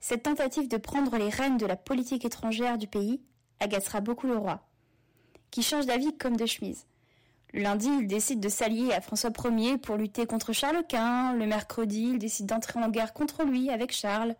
Cette 0.00 0.22
tentative 0.22 0.68
de 0.68 0.78
prendre 0.78 1.16
les 1.18 1.28
rênes 1.28 1.58
de 1.58 1.66
la 1.66 1.76
politique 1.76 2.24
étrangère 2.24 2.78
du 2.78 2.86
pays 2.86 3.20
agacera 3.60 4.00
beaucoup 4.00 4.26
le 4.26 4.36
roi, 4.36 4.66
qui 5.50 5.62
change 5.62 5.86
d'avis 5.86 6.16
comme 6.16 6.36
de 6.36 6.46
chemise. 6.46 6.86
Le 7.52 7.62
lundi, 7.62 7.88
il 7.88 8.06
décide 8.06 8.40
de 8.40 8.48
s'allier 8.48 8.92
à 8.92 9.00
François 9.00 9.32
Ier 9.44 9.76
pour 9.76 9.96
lutter 9.96 10.24
contre 10.26 10.52
Charles 10.52 10.84
Quint. 10.88 11.34
Le 11.34 11.46
mercredi, 11.46 12.10
il 12.12 12.18
décide 12.18 12.46
d'entrer 12.46 12.80
en 12.80 12.88
guerre 12.88 13.12
contre 13.12 13.44
lui 13.44 13.70
avec 13.70 13.92
Charles. 13.92 14.36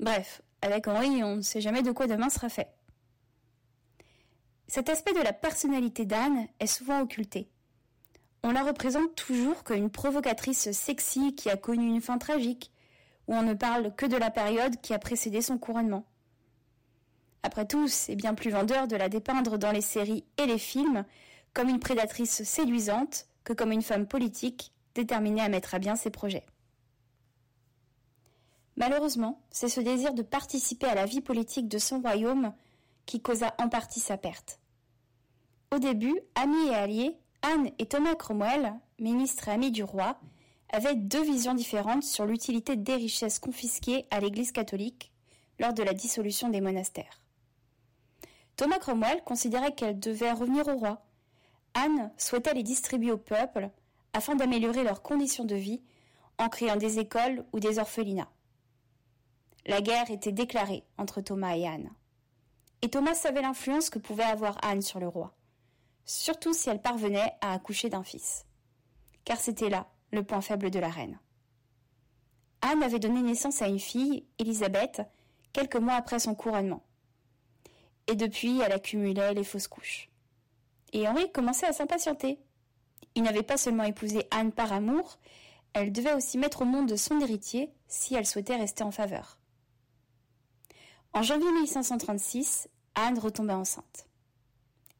Bref, 0.00 0.42
avec 0.60 0.86
Henri, 0.86 1.24
on 1.24 1.36
ne 1.36 1.42
sait 1.42 1.62
jamais 1.62 1.82
de 1.82 1.92
quoi 1.92 2.06
demain 2.06 2.28
sera 2.28 2.48
fait. 2.48 2.68
Cet 4.68 4.88
aspect 4.88 5.14
de 5.14 5.22
la 5.22 5.32
personnalité 5.32 6.04
d'Anne 6.04 6.46
est 6.60 6.66
souvent 6.66 7.00
occulté. 7.00 7.48
On 8.42 8.52
la 8.52 8.62
représente 8.62 9.14
toujours 9.14 9.64
comme 9.64 9.78
une 9.78 9.90
provocatrice 9.90 10.70
sexy 10.72 11.34
qui 11.34 11.48
a 11.48 11.56
connu 11.56 11.86
une 11.88 12.00
fin 12.02 12.18
tragique, 12.18 12.70
où 13.28 13.34
on 13.34 13.42
ne 13.42 13.54
parle 13.54 13.94
que 13.94 14.06
de 14.06 14.16
la 14.16 14.30
période 14.30 14.80
qui 14.80 14.94
a 14.94 14.98
précédé 14.98 15.42
son 15.42 15.58
couronnement. 15.58 16.04
Après 17.42 17.66
tout, 17.66 17.88
c'est 17.88 18.16
bien 18.16 18.34
plus 18.34 18.50
vendeur 18.50 18.88
de 18.88 18.96
la 18.96 19.08
dépeindre 19.08 19.58
dans 19.58 19.72
les 19.72 19.80
séries 19.80 20.24
et 20.36 20.46
les 20.46 20.58
films 20.58 21.04
comme 21.54 21.68
une 21.68 21.80
prédatrice 21.80 22.42
séduisante 22.42 23.28
que 23.44 23.52
comme 23.52 23.72
une 23.72 23.82
femme 23.82 24.06
politique 24.06 24.72
déterminée 24.94 25.42
à 25.42 25.48
mettre 25.48 25.74
à 25.74 25.78
bien 25.78 25.96
ses 25.96 26.10
projets. 26.10 26.44
Malheureusement, 28.76 29.40
c'est 29.50 29.68
ce 29.68 29.80
désir 29.80 30.12
de 30.12 30.22
participer 30.22 30.86
à 30.86 30.94
la 30.94 31.06
vie 31.06 31.20
politique 31.20 31.68
de 31.68 31.78
son 31.78 32.00
royaume 32.00 32.52
qui 33.06 33.22
causa 33.22 33.54
en 33.58 33.68
partie 33.68 34.00
sa 34.00 34.16
perte. 34.16 34.60
Au 35.74 35.78
début, 35.78 36.18
amis 36.34 36.68
et 36.68 36.74
alliés, 36.74 37.18
Anne 37.42 37.70
et 37.78 37.86
Thomas 37.86 38.14
Cromwell, 38.16 38.74
ministres 38.98 39.48
et 39.48 39.52
amis 39.52 39.70
du 39.70 39.82
roi, 39.82 40.18
avaient 40.70 40.96
deux 40.96 41.22
visions 41.22 41.54
différentes 41.54 42.02
sur 42.02 42.26
l'utilité 42.26 42.76
des 42.76 42.96
richesses 42.96 43.38
confisquées 43.38 44.06
à 44.10 44.20
l'Église 44.20 44.52
catholique 44.52 45.12
lors 45.58 45.72
de 45.72 45.82
la 45.82 45.94
dissolution 45.94 46.48
des 46.48 46.60
monastères. 46.60 47.20
Thomas 48.56 48.78
Cromwell 48.78 49.22
considérait 49.24 49.74
qu'elles 49.74 50.00
devaient 50.00 50.32
revenir 50.32 50.66
au 50.68 50.76
roi. 50.76 51.02
Anne 51.74 52.10
souhaitait 52.16 52.54
les 52.54 52.62
distribuer 52.62 53.12
au 53.12 53.18
peuple 53.18 53.70
afin 54.12 54.34
d'améliorer 54.34 54.82
leurs 54.82 55.02
conditions 55.02 55.44
de 55.44 55.54
vie 55.54 55.82
en 56.38 56.48
créant 56.48 56.76
des 56.76 56.98
écoles 56.98 57.44
ou 57.52 57.60
des 57.60 57.78
orphelinats. 57.78 58.30
La 59.66 59.80
guerre 59.80 60.10
était 60.10 60.32
déclarée 60.32 60.84
entre 60.96 61.20
Thomas 61.20 61.56
et 61.56 61.66
Anne. 61.66 61.90
Et 62.82 62.88
Thomas 62.88 63.14
savait 63.14 63.42
l'influence 63.42 63.90
que 63.90 63.98
pouvait 63.98 64.22
avoir 64.22 64.56
Anne 64.64 64.82
sur 64.82 65.00
le 65.00 65.08
roi, 65.08 65.34
surtout 66.04 66.52
si 66.52 66.70
elle 66.70 66.80
parvenait 66.80 67.32
à 67.40 67.52
accoucher 67.52 67.88
d'un 67.88 68.04
fils. 68.04 68.46
Car 69.24 69.38
c'était 69.38 69.70
là 69.70 69.88
le 70.16 70.24
point 70.24 70.40
faible 70.40 70.70
de 70.70 70.78
la 70.78 70.88
reine. 70.88 71.18
Anne 72.62 72.82
avait 72.82 72.98
donné 72.98 73.22
naissance 73.22 73.62
à 73.62 73.68
une 73.68 73.78
fille, 73.78 74.24
Élisabeth, 74.38 75.02
quelques 75.52 75.76
mois 75.76 75.94
après 75.94 76.18
son 76.18 76.34
couronnement. 76.34 76.82
Et 78.08 78.16
depuis, 78.16 78.60
elle 78.60 78.72
accumulait 78.72 79.34
les 79.34 79.44
fausses 79.44 79.68
couches. 79.68 80.10
Et 80.92 81.06
Henri 81.06 81.30
commençait 81.32 81.66
à 81.66 81.72
s'impatienter. 81.72 82.38
Il 83.14 83.22
n'avait 83.22 83.42
pas 83.42 83.56
seulement 83.56 83.84
épousé 83.84 84.26
Anne 84.30 84.52
par 84.52 84.72
amour, 84.72 85.18
elle 85.72 85.92
devait 85.92 86.14
aussi 86.14 86.38
mettre 86.38 86.62
au 86.62 86.64
monde 86.64 86.96
son 86.96 87.20
héritier 87.20 87.70
si 87.86 88.14
elle 88.14 88.26
souhaitait 88.26 88.56
rester 88.56 88.82
en 88.82 88.90
faveur. 88.90 89.38
En 91.12 91.22
janvier 91.22 91.52
1536, 91.52 92.68
Anne 92.94 93.18
retomba 93.18 93.56
enceinte. 93.56 94.06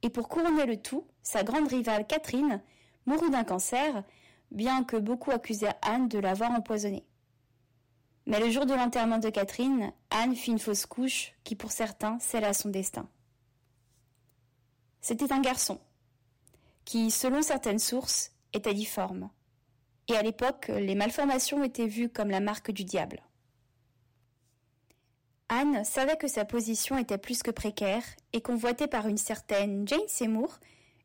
Et 0.03 0.11
pour 0.11 0.29
couronner 0.29 0.67
le 0.67 0.77
tout, 0.77 1.07
sa 1.23 1.43
grande 1.45 1.69
rivale 1.69 2.07
Catherine 2.07 2.63
mourut 3.07 3.31
d'un 3.31 3.45
cancer, 3.45 4.05
bien 4.51 4.85
que 4.85 4.97
beaucoup 4.97 5.31
accusaient 5.31 5.75
Anne 5.83 6.09
de 6.09 6.19
l'avoir 6.19 6.51
empoisonnée. 6.51 7.05
Mais 8.27 8.41
le 8.41 8.51
jour 8.51 8.67
de 8.67 8.75
l'enterrement 8.75 9.19
de 9.19 9.31
Catherine, 9.31 9.93
Anne 10.11 10.35
fit 10.35 10.51
une 10.51 10.59
fausse 10.59 10.87
couche 10.87 11.33
qui, 11.45 11.55
pour 11.55 11.71
certains, 11.71 12.19
scella 12.19 12.53
son 12.53 12.71
destin. 12.71 13.09
C'était 15.01 15.33
un 15.33 15.41
garçon, 15.41 15.81
qui, 16.85 17.13
selon 17.13 17.43
certaines 17.43 17.79
sources, 17.79 18.33
était 18.53 18.75
difforme. 18.75 19.31
Et 20.09 20.17
à 20.17 20.23
l'époque, 20.23 20.69
les 20.69 20.95
malformations 20.97 21.63
étaient 21.63 21.87
vues 21.87 22.09
comme 22.09 22.31
la 22.31 22.41
marque 22.41 22.73
du 22.73 22.85
diable. 22.85 23.23
Anne 25.49 25.85
savait 25.85 26.17
que 26.17 26.27
sa 26.27 26.45
position 26.45 26.99
était 26.99 27.19
plus 27.19 27.43
que 27.45 27.53
précaire 27.53 28.03
et 28.33 28.41
convoitée 28.41 28.89
par 28.89 29.07
une 29.07 29.17
certaine 29.17 29.87
Jane 29.87 30.09
Seymour, 30.09 30.59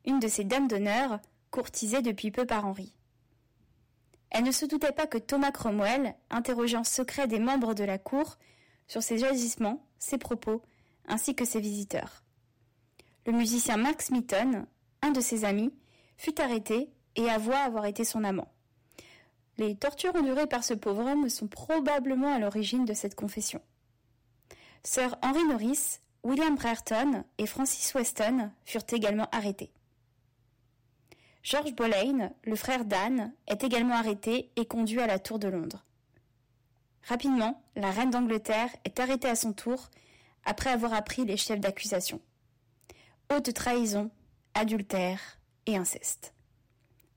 une 0.04 0.18
de 0.18 0.26
ses 0.26 0.42
dames 0.42 0.66
d'honneur, 0.66 1.20
courtisée 1.52 2.02
depuis 2.02 2.32
peu 2.32 2.44
par 2.44 2.66
Henri. 2.66 2.92
Elle 4.34 4.44
ne 4.44 4.50
se 4.50 4.64
doutait 4.64 4.92
pas 4.92 5.06
que 5.06 5.18
Thomas 5.18 5.52
Cromwell 5.52 6.14
interrogeait 6.30 6.78
en 6.78 6.84
secret 6.84 7.28
des 7.28 7.38
membres 7.38 7.74
de 7.74 7.84
la 7.84 7.98
cour 7.98 8.38
sur 8.88 9.02
ses 9.02 9.24
agissements, 9.24 9.86
ses 9.98 10.16
propos, 10.16 10.62
ainsi 11.06 11.34
que 11.34 11.44
ses 11.44 11.60
visiteurs. 11.60 12.24
Le 13.26 13.32
musicien 13.32 13.76
Max 13.76 14.10
Mitton, 14.10 14.66
un 15.02 15.10
de 15.10 15.20
ses 15.20 15.44
amis, 15.44 15.70
fut 16.16 16.40
arrêté 16.40 16.88
et 17.14 17.28
avoua 17.28 17.58
avoir 17.58 17.84
été 17.84 18.04
son 18.04 18.24
amant. 18.24 18.50
Les 19.58 19.76
tortures 19.76 20.16
endurées 20.16 20.46
par 20.46 20.64
ce 20.64 20.72
pauvre 20.72 21.04
homme 21.10 21.28
sont 21.28 21.46
probablement 21.46 22.34
à 22.34 22.38
l'origine 22.38 22.86
de 22.86 22.94
cette 22.94 23.14
confession. 23.14 23.60
Sir 24.82 25.14
Henry 25.22 25.44
Norris, 25.44 25.98
William 26.24 26.54
Brereton 26.54 27.24
et 27.36 27.46
Francis 27.46 27.92
Weston 27.94 28.50
furent 28.64 28.86
également 28.92 29.28
arrêtés. 29.30 29.70
George 31.42 31.74
Boleyn, 31.74 32.30
le 32.44 32.54
frère 32.54 32.84
d'Anne, 32.84 33.32
est 33.48 33.64
également 33.64 33.96
arrêté 33.96 34.50
et 34.54 34.64
conduit 34.64 35.00
à 35.00 35.08
la 35.08 35.18
Tour 35.18 35.38
de 35.40 35.48
Londres. 35.48 35.84
Rapidement, 37.08 37.62
la 37.74 37.90
reine 37.90 38.10
d'Angleterre 38.10 38.70
est 38.84 39.00
arrêtée 39.00 39.28
à 39.28 39.34
son 39.34 39.52
tour 39.52 39.90
après 40.44 40.70
avoir 40.70 40.94
appris 40.94 41.24
les 41.24 41.36
chefs 41.36 41.58
d'accusation. 41.58 42.20
Haute 43.32 43.52
trahison, 43.54 44.10
adultère 44.54 45.20
et 45.66 45.76
inceste. 45.76 46.32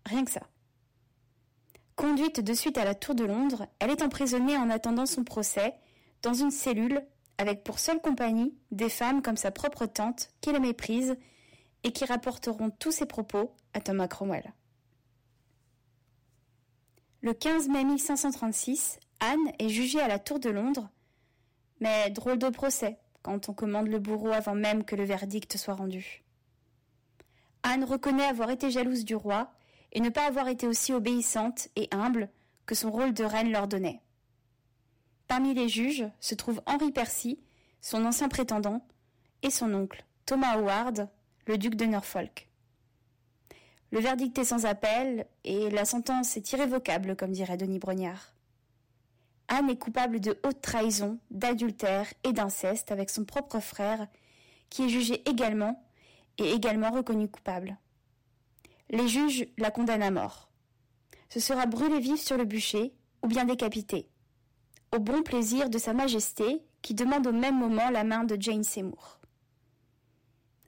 Rien 0.05 0.25
que 0.25 0.31
ça. 0.31 0.41
Conduite 1.95 2.41
de 2.41 2.53
suite 2.53 2.79
à 2.79 2.85
la 2.85 2.95
Tour 2.95 3.13
de 3.13 3.25
Londres, 3.25 3.67
elle 3.79 3.91
est 3.91 4.01
emprisonnée 4.01 4.57
en 4.57 4.69
attendant 4.69 5.05
son 5.05 5.23
procès 5.23 5.75
dans 6.23 6.33
une 6.33 6.51
cellule 6.51 7.05
avec 7.37 7.63
pour 7.63 7.79
seule 7.79 8.01
compagnie 8.01 8.57
des 8.71 8.89
femmes 8.89 9.21
comme 9.21 9.37
sa 9.37 9.51
propre 9.51 9.85
tante 9.85 10.29
qui 10.41 10.51
la 10.51 10.59
méprise 10.59 11.15
et 11.83 11.91
qui 11.91 12.05
rapporteront 12.05 12.71
tous 12.71 12.91
ses 12.91 13.05
propos 13.05 13.55
Thomas 13.79 14.07
Cromwell. 14.07 14.53
Le 17.21 17.33
15 17.33 17.69
mai 17.69 17.83
1536, 17.83 18.99
Anne 19.19 19.51
est 19.59 19.69
jugée 19.69 19.99
à 19.99 20.07
la 20.07 20.19
Tour 20.19 20.39
de 20.39 20.49
Londres, 20.49 20.89
mais 21.79 22.09
drôle 22.11 22.37
de 22.37 22.49
procès 22.49 22.99
quand 23.21 23.49
on 23.49 23.53
commande 23.53 23.87
le 23.87 23.97
bourreau 23.97 24.31
avant 24.31 24.53
même 24.53 24.83
que 24.85 24.95
le 24.95 25.03
verdict 25.03 25.57
soit 25.57 25.73
rendu. 25.73 26.23
Anne 27.63 27.83
reconnaît 27.83 28.25
avoir 28.25 28.51
été 28.51 28.69
jalouse 28.69 29.05
du 29.05 29.15
roi 29.15 29.51
et 29.91 29.99
ne 29.99 30.09
pas 30.09 30.27
avoir 30.27 30.47
été 30.47 30.67
aussi 30.67 30.93
obéissante 30.93 31.69
et 31.75 31.87
humble 31.91 32.29
que 32.67 32.75
son 32.75 32.91
rôle 32.91 33.13
de 33.13 33.23
reine 33.23 33.51
l'ordonnait. 33.51 34.01
Parmi 35.27 35.55
les 35.55 35.69
juges 35.69 36.05
se 36.19 36.35
trouvent 36.35 36.61
Henri 36.67 36.91
Percy, 36.91 37.39
son 37.81 38.05
ancien 38.05 38.29
prétendant, 38.29 38.85
et 39.41 39.49
son 39.49 39.73
oncle, 39.73 40.05
Thomas 40.25 40.57
Howard, 40.57 41.09
le 41.47 41.57
duc 41.57 41.75
de 41.75 41.85
Norfolk. 41.85 42.44
Le 43.95 44.01
verdict 44.01 44.37
est 44.37 44.43
sans 44.43 44.65
appel 44.65 45.25
et 45.45 45.69
la 45.69 45.85
sentence 45.85 46.35
est 46.35 46.51
irrévocable, 46.51 47.15
comme 47.15 47.31
dirait 47.31 47.55
Denis 47.55 47.79
Brognard. 47.79 48.33
Anne 49.47 49.69
est 49.69 49.77
coupable 49.77 50.19
de 50.19 50.37
haute 50.43 50.59
trahison, 50.59 51.17
d'adultère 51.31 52.13
et 52.25 52.33
d'inceste 52.33 52.91
avec 52.91 53.09
son 53.09 53.23
propre 53.23 53.61
frère, 53.61 54.05
qui 54.69 54.83
est 54.83 54.89
jugé 54.89 55.23
également 55.29 55.81
et 56.37 56.51
également 56.51 56.91
reconnu 56.91 57.29
coupable. 57.29 57.77
Les 58.89 59.07
juges 59.07 59.47
la 59.57 59.71
condamnent 59.71 60.03
à 60.03 60.11
mort. 60.11 60.49
Ce 61.29 61.39
sera 61.39 61.65
brûlé 61.65 62.01
vif 62.01 62.19
sur 62.19 62.35
le 62.35 62.43
bûcher 62.43 62.93
ou 63.23 63.27
bien 63.27 63.45
décapité, 63.45 64.09
au 64.93 64.99
bon 64.99 65.23
plaisir 65.23 65.69
de 65.69 65.77
Sa 65.77 65.93
Majesté 65.93 66.61
qui 66.81 66.95
demande 66.95 67.27
au 67.27 67.31
même 67.31 67.57
moment 67.57 67.89
la 67.91 68.03
main 68.03 68.25
de 68.25 68.35
Jane 68.37 68.65
Seymour. 68.65 69.21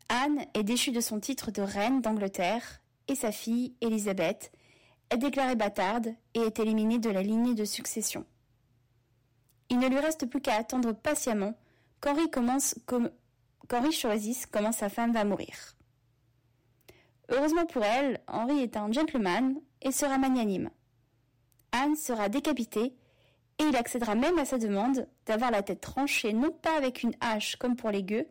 Anne 0.08 0.46
est 0.54 0.64
déchue 0.64 0.94
de 0.94 1.02
son 1.02 1.20
titre 1.20 1.52
de 1.52 1.62
reine 1.62 2.00
d'Angleterre 2.00 2.80
et 3.08 3.16
sa 3.16 3.32
fille, 3.32 3.76
Élisabeth, 3.82 4.52
est 5.10 5.18
déclarée 5.18 5.56
bâtarde 5.56 6.14
et 6.34 6.40
est 6.40 6.60
éliminée 6.60 7.00
de 7.00 7.10
la 7.10 7.22
lignée 7.22 7.56
de 7.56 7.66
succession. 7.66 8.26
Il 9.70 9.80
ne 9.80 9.88
lui 9.88 10.00
reste 10.00 10.26
plus 10.26 10.42
qu'à 10.42 10.56
attendre 10.56 10.94
patiemment 10.94 11.54
qu'Henri 12.02 12.30
commence 12.30 12.76
comme 12.86 13.10
qu'Henri 13.68 13.92
choisisse 13.92 14.46
comment 14.46 14.72
sa 14.72 14.90
femme 14.90 15.14
va 15.14 15.26
mourir. 15.26 15.76
Heureusement 17.30 17.66
pour 17.66 17.84
elle, 17.84 18.22
Henri 18.28 18.62
est 18.62 18.78
un 18.78 18.92
gentleman 18.92 19.60
et 19.82 19.92
sera 19.92 20.18
magnanime. 20.18 20.70
Anne 21.74 21.96
sera 21.96 22.30
décapitée 22.30 22.96
et 23.60 23.64
il 23.64 23.76
accédera 23.76 24.16
même 24.16 24.40
à 24.40 24.46
sa 24.46 24.58
demande 24.58 25.08
d'avoir 25.26 25.52
la 25.52 25.64
tête 25.64 25.82
tranchée 25.82 26.32
non 26.32 26.52
pas 26.52 26.78
avec 26.78 27.04
une 27.04 27.16
hache 27.20 27.58
comme 27.58 27.76
pour 27.76 27.90
les 27.90 28.04
gueux, 28.04 28.28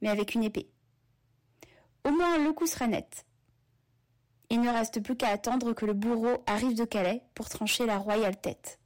mais 0.00 0.08
avec 0.08 0.34
une 0.34 0.44
épée. 0.44 0.70
Au 2.04 2.10
moins 2.10 2.38
le 2.38 2.52
coup 2.52 2.66
sera 2.66 2.86
net. 2.86 3.26
Il 4.50 4.60
ne 4.60 4.70
reste 4.70 5.02
plus 5.02 5.16
qu'à 5.16 5.28
attendre 5.28 5.72
que 5.74 5.84
le 5.84 5.92
bourreau 5.92 6.42
arrive 6.46 6.76
de 6.76 6.84
Calais 6.84 7.22
pour 7.34 7.48
trancher 7.48 7.84
la 7.84 7.98
royale 7.98 8.40
tête. 8.40 8.78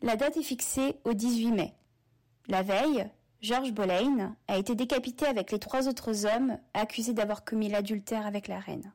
La 0.00 0.16
date 0.16 0.36
est 0.36 0.42
fixée 0.42 0.96
au 1.04 1.12
18 1.12 1.50
mai. 1.52 1.74
La 2.46 2.62
veille, 2.62 3.10
George 3.40 3.72
Boleyn 3.72 4.36
a 4.46 4.56
été 4.56 4.74
décapité 4.74 5.26
avec 5.26 5.52
les 5.52 5.58
trois 5.58 5.86
autres 5.86 6.24
hommes 6.24 6.58
accusés 6.72 7.12
d'avoir 7.12 7.44
commis 7.44 7.68
l'adultère 7.68 8.26
avec 8.26 8.48
la 8.48 8.58
reine. 8.58 8.92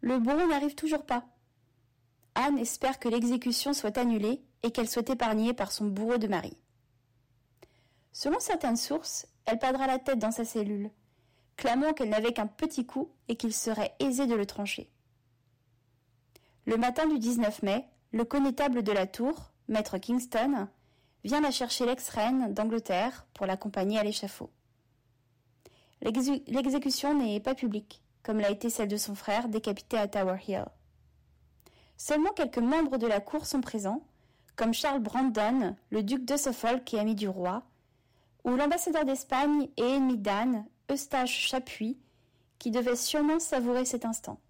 Le 0.00 0.18
bourreau 0.18 0.46
n'arrive 0.46 0.74
toujours 0.74 1.06
pas. 1.06 1.24
Anne 2.34 2.58
espère 2.58 2.98
que 2.98 3.08
l'exécution 3.08 3.72
soit 3.72 3.98
annulée 3.98 4.42
et 4.62 4.70
qu'elle 4.70 4.88
soit 4.88 5.08
épargnée 5.10 5.54
par 5.54 5.70
son 5.70 5.86
bourreau 5.86 6.18
de 6.18 6.28
mari. 6.28 6.56
Selon 8.12 8.40
certaines 8.40 8.76
sources, 8.76 9.26
elle 9.46 9.58
perdra 9.58 9.86
la 9.86 9.98
tête 9.98 10.18
dans 10.18 10.30
sa 10.30 10.44
cellule, 10.44 10.90
clamant 11.58 11.92
qu'elle 11.92 12.08
n'avait 12.08 12.32
qu'un 12.32 12.46
petit 12.46 12.86
coup 12.86 13.10
et 13.28 13.36
qu'il 13.36 13.52
serait 13.52 13.94
aisé 13.98 14.26
de 14.26 14.34
le 14.34 14.46
trancher. 14.46 14.88
Le 16.64 16.78
matin 16.78 17.06
du 17.06 17.18
19 17.18 17.62
mai, 17.62 17.84
le 18.12 18.24
connétable 18.24 18.82
de 18.82 18.92
la 18.92 19.06
tour, 19.06 19.50
maître 19.66 19.98
Kingston, 19.98 20.68
vient 21.24 21.40
la 21.40 21.50
chercher 21.50 21.84
l'ex-reine 21.84 22.54
d'Angleterre 22.54 23.26
pour 23.34 23.44
l'accompagner 23.44 23.98
à 23.98 24.04
l'échafaud. 24.04 24.50
L'exécution 26.00 27.12
n'est 27.12 27.40
pas 27.40 27.56
publique, 27.56 28.02
comme 28.22 28.38
l'a 28.38 28.50
été 28.50 28.70
celle 28.70 28.88
de 28.88 28.96
son 28.96 29.16
frère 29.16 29.48
décapité 29.48 29.98
à 29.98 30.06
Tower 30.06 30.38
Hill. 30.46 30.64
Seulement 31.96 32.30
quelques 32.30 32.58
membres 32.58 32.98
de 32.98 33.08
la 33.08 33.20
cour 33.20 33.46
sont 33.46 33.60
présents, 33.60 34.06
comme 34.54 34.72
Charles 34.72 35.02
Brandon, 35.02 35.74
le 35.90 36.04
duc 36.04 36.24
de 36.24 36.36
Suffolk 36.36 36.94
et 36.94 37.00
ami 37.00 37.16
du 37.16 37.28
roi, 37.28 37.64
ou 38.44 38.50
l'ambassadeur 38.50 39.04
d'Espagne 39.04 39.68
et 39.76 39.82
ennemi 39.82 40.18
d'Anne, 40.18 40.64
Eustache 40.90 41.48
Chapuis, 41.48 41.98
qui 42.58 42.70
devait 42.70 42.96
sûrement 42.96 43.38
savourer 43.38 43.84
cet 43.84 44.04
instant. 44.04 44.40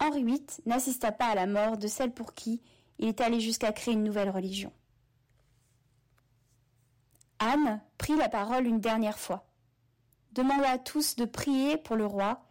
Henri 0.00 0.24
VIII 0.24 0.46
n'assista 0.66 1.12
pas 1.12 1.26
à 1.26 1.34
la 1.34 1.46
mort 1.46 1.78
de 1.78 1.86
celle 1.86 2.12
pour 2.12 2.34
qui 2.34 2.60
il 2.98 3.08
est 3.08 3.20
allé 3.20 3.40
jusqu'à 3.40 3.72
créer 3.72 3.94
une 3.94 4.04
nouvelle 4.04 4.30
religion. 4.30 4.72
Anne 7.38 7.80
prit 7.98 8.16
la 8.16 8.28
parole 8.28 8.66
une 8.66 8.80
dernière 8.80 9.18
fois, 9.18 9.46
demanda 10.32 10.70
à 10.70 10.78
tous 10.78 11.16
de 11.16 11.24
prier 11.24 11.76
pour 11.76 11.96
le 11.96 12.06
roi 12.06 12.42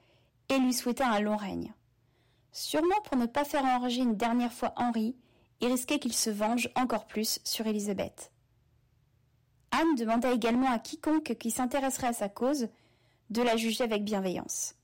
et 0.50 0.58
lui 0.58 0.74
souhaita 0.74 1.08
un 1.08 1.20
long 1.20 1.38
règne. 1.38 1.74
Sûrement 2.52 3.02
pour 3.04 3.18
ne 3.18 3.26
pas 3.26 3.44
faire 3.44 3.66
enrager 3.66 4.02
une 4.02 4.16
dernière 4.16 4.54
fois 4.54 4.74
Henri 4.78 5.16
et 5.62 5.68
risquer 5.68 6.00
qu'il 6.00 6.14
se 6.14 6.30
venge 6.30 6.70
encore 6.76 7.06
plus 7.06 7.40
sur 7.44 7.68
Élisabeth. 7.68 8.32
Anne 9.78 9.96
demanda 9.96 10.32
également 10.32 10.72
à 10.72 10.80
quiconque 10.80 11.36
qui 11.38 11.52
s'intéresserait 11.52 12.08
à 12.08 12.14
sa 12.14 12.30
cause 12.30 12.70
de 13.30 13.42
la 13.42 13.58
juger 13.58 13.84
avec 13.84 14.06
bienveillance. 14.06 14.76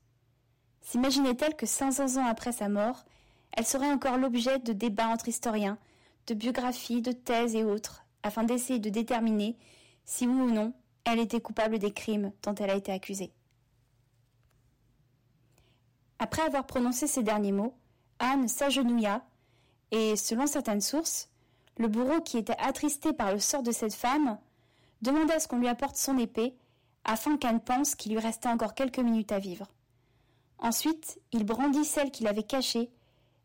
S'imaginait-elle 0.82 1.56
que 1.56 1.64
500 1.64 2.20
ans 2.20 2.26
après 2.26 2.52
sa 2.52 2.68
mort, 2.68 3.04
elle 3.52 3.64
serait 3.64 3.90
encore 3.90 4.18
l'objet 4.18 4.58
de 4.58 4.74
débats 4.74 5.08
entre 5.08 5.28
historiens, 5.28 5.78
de 6.26 6.34
biographies, 6.34 7.00
de 7.00 7.12
thèses 7.12 7.54
et 7.54 7.64
autres, 7.64 8.04
afin 8.22 8.44
d'essayer 8.44 8.80
de 8.80 8.90
déterminer 8.90 9.56
si 10.04 10.26
oui 10.26 10.34
ou 10.34 10.50
non 10.50 10.74
elle 11.04 11.20
était 11.20 11.40
coupable 11.40 11.78
des 11.78 11.92
crimes 11.92 12.32
dont 12.42 12.54
elle 12.54 12.70
a 12.70 12.76
été 12.76 12.92
accusée. 12.92 13.32
Après 16.18 16.42
avoir 16.42 16.66
prononcé 16.66 17.06
ces 17.06 17.22
derniers 17.22 17.50
mots, 17.50 17.74
Anne 18.18 18.46
s'agenouilla 18.46 19.24
et, 19.90 20.16
selon 20.16 20.46
certaines 20.46 20.82
sources, 20.82 21.30
le 21.78 21.88
bourreau 21.88 22.20
qui 22.20 22.36
était 22.36 22.58
attristé 22.58 23.12
par 23.14 23.32
le 23.32 23.40
sort 23.40 23.62
de 23.62 23.72
cette 23.72 23.94
femme 23.94 24.38
demanda 25.02 25.34
à 25.34 25.40
ce 25.40 25.48
qu'on 25.48 25.58
lui 25.58 25.68
apporte 25.68 25.96
son 25.96 26.16
épée 26.18 26.56
afin 27.04 27.36
qu'Anne 27.36 27.60
pense 27.60 27.94
qu'il 27.94 28.12
lui 28.12 28.20
restait 28.20 28.48
encore 28.48 28.74
quelques 28.74 28.98
minutes 28.98 29.32
à 29.32 29.38
vivre. 29.38 29.66
Ensuite, 30.58 31.20
il 31.32 31.44
brandit 31.44 31.84
celle 31.84 32.10
qu'il 32.10 32.28
avait 32.28 32.44
cachée 32.44 32.90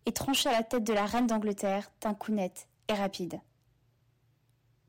et 0.06 0.14
trancha 0.14 0.52
la 0.52 0.64
tête 0.64 0.84
de 0.84 0.94
la 0.94 1.06
reine 1.06 1.28
d'Angleterre 1.28 1.92
d'un 2.02 2.14
coup 2.14 2.32
net 2.32 2.70
et 2.88 2.94
rapide. 2.94 3.42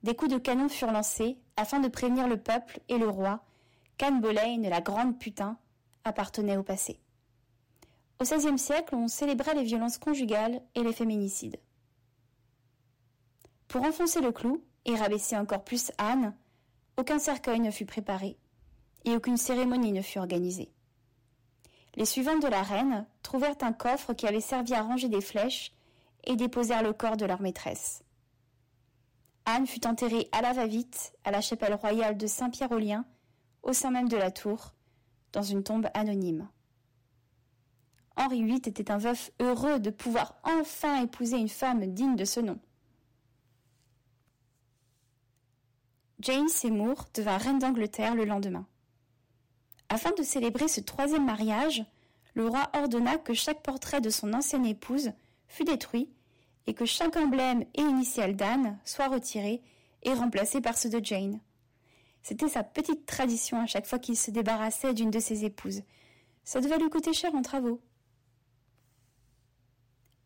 Des 0.03 0.15
coups 0.15 0.31
de 0.31 0.39
canon 0.39 0.69
furent 0.69 0.93
lancés 0.93 1.39
afin 1.57 1.81
de 1.81 1.89
prévenir 1.89 2.29
le 2.29 2.37
peuple 2.37 2.81
et 2.89 2.99
le 2.99 3.09
roi 3.09 3.43
qu'Anne 3.97 4.21
Boleyn, 4.21 4.69
la 4.69 4.81
grande 4.81 5.19
putain, 5.19 5.59
appartenait 6.05 6.57
au 6.57 6.63
passé. 6.63 7.01
Au 8.21 8.25
XVIe 8.25 8.59
siècle, 8.59 8.95
on 8.95 9.09
célébrait 9.09 9.55
les 9.55 9.65
violences 9.65 9.99
conjugales 9.99 10.61
et 10.75 10.83
les 10.83 10.93
féminicides. 10.93 11.59
Pour 13.67 13.83
enfoncer 13.83 14.21
le 14.21 14.33
clou 14.33 14.63
et 14.85 14.95
rabaisser 14.95 15.37
encore 15.37 15.65
plus 15.65 15.93
Anne, 15.99 16.35
aucun 16.99 17.21
cercueil 17.21 17.61
ne 17.61 17.71
fut 17.71 17.87
préparé 17.87 18.37
et 19.05 19.15
aucune 19.15 19.37
cérémonie 19.37 19.93
ne 19.93 20.03
fut 20.03 20.19
organisée. 20.19 20.71
Les 21.95 22.05
suivantes 22.05 22.43
de 22.43 22.49
la 22.49 22.63
reine 22.63 23.07
trouvèrent 23.23 23.57
un 23.63 23.73
coffre 23.73 24.13
qui 24.13 24.27
avait 24.27 24.41
servi 24.41 24.75
à 24.75 24.83
ranger 24.83 25.09
des 25.09 25.21
flèches 25.21 25.73
et 26.25 26.37
déposèrent 26.37 26.83
le 26.83 26.93
corps 26.93 27.17
de 27.17 27.25
leur 27.25 27.41
maîtresse. 27.41 28.03
Anne 29.47 29.67
fut 29.67 29.87
enterrée 29.87 30.29
à 30.33 30.43
la 30.43 30.53
va-vite 30.53 31.15
à 31.25 31.31
la 31.31 31.41
chapelle 31.41 31.75
royale 31.75 32.19
de 32.19 32.27
Saint-Pierre-aux-Liens, 32.27 33.07
au 33.63 33.73
sein 33.73 33.91
même 33.91 34.09
de 34.09 34.17
la 34.17 34.31
tour, 34.31 34.75
dans 35.33 35.43
une 35.43 35.63
tombe 35.63 35.89
anonyme. 35.95 36.49
Henri 38.17 38.43
VIII 38.43 38.57
était 38.57 38.91
un 38.91 38.99
veuf 38.99 39.31
heureux 39.41 39.79
de 39.79 39.91
pouvoir 39.91 40.35
enfin 40.43 41.03
épouser 41.03 41.39
une 41.39 41.49
femme 41.49 41.87
digne 41.87 42.17
de 42.17 42.25
ce 42.25 42.41
nom. 42.41 42.59
Jane 46.21 46.49
Seymour 46.49 47.07
devint 47.15 47.39
reine 47.39 47.61
d'Angleterre 47.61 48.17
le 48.17 48.25
lendemain. 48.25 48.67
Afin 49.89 50.11
de 50.19 50.25
célébrer 50.25 50.67
ce 50.67 50.81
troisième 50.81 51.25
mariage, 51.25 51.85
le 52.35 52.49
roi 52.49 52.71
ordonna 52.75 53.19
que 53.19 53.35
chaque 53.35 53.63
portrait 53.63 54.01
de 54.01 54.11
son 54.11 54.33
ancienne 54.33 54.67
épouse 54.67 55.13
fût 55.47 55.65
détruit 55.65 56.11
et 56.67 56.75
que 56.75 56.85
chaque 56.87 57.17
emblème 57.17 57.65
et 57.75 57.83
initiale 57.83 58.35
d'Anne 58.35 58.79
soit 58.85 59.07
retiré 59.07 59.63
et 60.03 60.13
remplacé 60.13 60.61
par 60.61 60.77
ceux 60.77 60.91
de 60.91 61.05
Jane. 61.05 61.41
C'était 62.23 62.49
sa 62.49 62.65
petite 62.65 63.07
tradition 63.07 63.61
à 63.61 63.67
chaque 63.67 63.87
fois 63.87 64.01
qu'il 64.01 64.17
se 64.17 64.33
débarrassait 64.33 64.95
d'une 64.95 65.11
de 65.11 65.21
ses 65.21 65.45
épouses. 65.45 65.83
Ça 66.43 66.61
devait 66.61 66.79
lui 66.79 66.91
coûter 66.91 67.13
cher 67.13 67.35
en 67.35 67.43
travaux. 67.43 67.81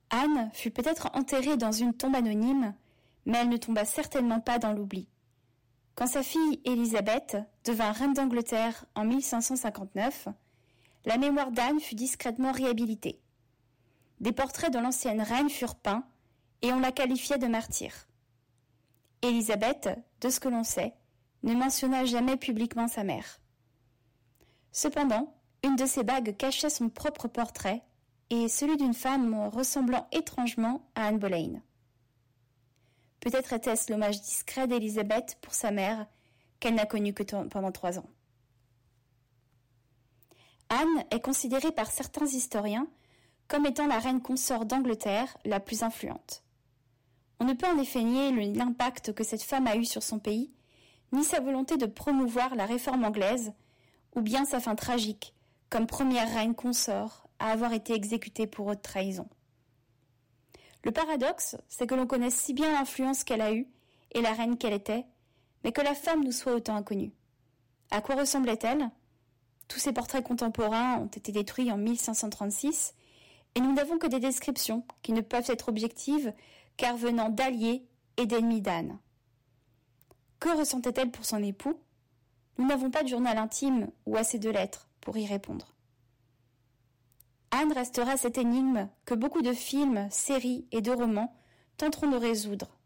Anne 0.08 0.50
fut 0.54 0.70
peut-être 0.70 1.10
enterrée 1.14 1.56
dans 1.58 1.72
une 1.72 1.94
tombe 1.94 2.16
anonyme, 2.16 2.74
mais 3.26 3.38
elle 3.38 3.50
ne 3.50 3.56
tomba 3.58 3.84
certainement 3.84 4.40
pas 4.40 4.58
dans 4.58 4.72
l'oubli. 4.72 5.06
Quand 5.94 6.06
sa 6.06 6.22
fille 6.22 6.60
Élisabeth 6.64 7.36
devint 7.64 7.92
reine 7.92 8.14
d'Angleterre 8.14 8.86
en 8.94 9.04
1559, 9.04 10.28
la 11.04 11.18
mémoire 11.18 11.50
d'Anne 11.50 11.80
fut 11.80 11.94
discrètement 11.94 12.52
réhabilitée. 12.52 13.20
Des 14.20 14.32
portraits 14.32 14.72
de 14.72 14.78
l'ancienne 14.78 15.20
reine 15.20 15.50
furent 15.50 15.74
peints 15.74 16.04
et 16.62 16.72
on 16.72 16.80
la 16.80 16.92
qualifiait 16.92 17.38
de 17.38 17.46
martyr. 17.46 17.92
Élisabeth, 19.20 19.90
de 20.20 20.30
ce 20.30 20.40
que 20.40 20.48
l'on 20.48 20.64
sait, 20.64 20.94
ne 21.42 21.54
mentionna 21.54 22.04
jamais 22.04 22.36
publiquement 22.36 22.88
sa 22.88 23.04
mère. 23.04 23.40
Cependant, 24.70 25.34
une 25.64 25.76
de 25.76 25.86
ses 25.86 26.04
bagues 26.04 26.36
cachait 26.36 26.70
son 26.70 26.88
propre 26.88 27.28
portrait 27.28 27.82
et 28.30 28.48
celui 28.48 28.76
d'une 28.76 28.94
femme 28.94 29.48
ressemblant 29.48 30.08
étrangement 30.12 30.88
à 30.94 31.08
Anne 31.08 31.18
Boleyn. 31.18 31.60
Peut-être 33.22 33.52
était-ce 33.52 33.92
l'hommage 33.92 34.20
discret 34.20 34.66
d'Élisabeth 34.66 35.38
pour 35.40 35.54
sa 35.54 35.70
mère, 35.70 36.06
qu'elle 36.58 36.74
n'a 36.74 36.86
connue 36.86 37.14
que 37.14 37.22
pendant 37.22 37.70
trois 37.70 38.00
ans. 38.00 38.10
Anne 40.68 41.04
est 41.12 41.20
considérée 41.20 41.70
par 41.70 41.90
certains 41.90 42.26
historiens 42.26 42.88
comme 43.46 43.66
étant 43.66 43.86
la 43.86 44.00
reine 44.00 44.20
consort 44.20 44.64
d'Angleterre 44.64 45.36
la 45.44 45.60
plus 45.60 45.84
influente. 45.84 46.42
On 47.38 47.44
ne 47.44 47.52
peut 47.52 47.66
en 47.66 47.78
effet 47.78 48.02
nier 48.02 48.32
l'impact 48.54 49.12
que 49.12 49.24
cette 49.24 49.42
femme 49.42 49.68
a 49.68 49.76
eu 49.76 49.84
sur 49.84 50.02
son 50.02 50.18
pays, 50.18 50.50
ni 51.12 51.22
sa 51.22 51.40
volonté 51.40 51.76
de 51.76 51.86
promouvoir 51.86 52.56
la 52.56 52.66
réforme 52.66 53.04
anglaise, 53.04 53.52
ou 54.16 54.20
bien 54.20 54.44
sa 54.44 54.58
fin 54.58 54.74
tragique, 54.74 55.34
comme 55.70 55.86
première 55.86 56.32
reine 56.32 56.54
consort 56.54 57.28
à 57.38 57.52
avoir 57.52 57.72
été 57.72 57.92
exécutée 57.92 58.48
pour 58.48 58.66
haute 58.66 58.82
trahison. 58.82 59.28
Le 60.84 60.90
paradoxe, 60.90 61.56
c'est 61.68 61.86
que 61.86 61.94
l'on 61.94 62.06
connaisse 62.06 62.34
si 62.34 62.54
bien 62.54 62.72
l'influence 62.72 63.24
qu'elle 63.24 63.40
a 63.40 63.52
eue 63.52 63.68
et 64.12 64.20
la 64.20 64.32
reine 64.32 64.58
qu'elle 64.58 64.72
était, 64.72 65.06
mais 65.64 65.72
que 65.72 65.80
la 65.80 65.94
femme 65.94 66.24
nous 66.24 66.32
soit 66.32 66.54
autant 66.54 66.76
inconnue. 66.76 67.12
À 67.90 68.00
quoi 68.00 68.16
ressemblait-elle? 68.16 68.90
Tous 69.68 69.78
ses 69.78 69.92
portraits 69.92 70.24
contemporains 70.24 70.98
ont 70.98 71.06
été 71.06 71.32
détruits 71.32 71.70
en 71.70 71.76
1536, 71.76 72.94
et 73.54 73.60
nous 73.60 73.72
n'avons 73.72 73.98
que 73.98 74.06
des 74.06 74.20
descriptions 74.20 74.84
qui 75.02 75.12
ne 75.12 75.20
peuvent 75.20 75.50
être 75.50 75.68
objectives 75.68 76.32
car 76.76 76.96
venant 76.96 77.28
d'alliés 77.28 77.86
et 78.16 78.26
d'ennemis 78.26 78.62
d'Anne. 78.62 78.98
Que 80.40 80.56
ressentait-elle 80.56 81.10
pour 81.10 81.24
son 81.24 81.42
époux? 81.42 81.78
Nous 82.58 82.66
n'avons 82.66 82.90
pas 82.90 83.02
de 83.02 83.08
journal 83.08 83.38
intime 83.38 83.90
ou 84.06 84.16
assez 84.16 84.38
de 84.38 84.50
lettres 84.50 84.88
pour 85.00 85.16
y 85.16 85.26
répondre. 85.26 85.71
Anne 87.52 87.72
restera 87.72 88.16
cette 88.16 88.38
énigme 88.38 88.88
que 89.04 89.14
beaucoup 89.14 89.42
de 89.42 89.52
films, 89.52 90.08
séries 90.10 90.66
et 90.72 90.80
de 90.80 90.90
romans 90.90 91.36
tenteront 91.76 92.10
de 92.10 92.16
résoudre. 92.16 92.78